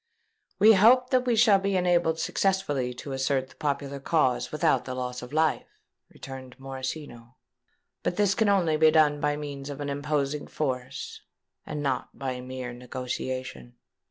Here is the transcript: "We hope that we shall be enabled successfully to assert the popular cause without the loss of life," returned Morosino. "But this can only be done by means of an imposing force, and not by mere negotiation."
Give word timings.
"We 0.57 0.73
hope 0.73 1.11
that 1.11 1.27
we 1.27 1.35
shall 1.35 1.59
be 1.59 1.75
enabled 1.77 2.19
successfully 2.19 2.91
to 2.95 3.11
assert 3.11 3.49
the 3.49 3.55
popular 3.57 3.99
cause 3.99 4.51
without 4.51 4.85
the 4.85 4.95
loss 4.95 5.21
of 5.21 5.31
life," 5.31 5.67
returned 6.09 6.55
Morosino. 6.57 7.35
"But 8.01 8.15
this 8.15 8.33
can 8.33 8.49
only 8.49 8.77
be 8.77 8.89
done 8.89 9.19
by 9.21 9.35
means 9.35 9.69
of 9.69 9.79
an 9.79 9.89
imposing 9.89 10.47
force, 10.47 11.21
and 11.67 11.83
not 11.83 12.17
by 12.17 12.41
mere 12.41 12.73
negotiation." 12.73 13.75